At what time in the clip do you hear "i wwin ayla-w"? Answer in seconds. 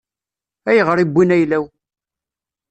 0.99-1.65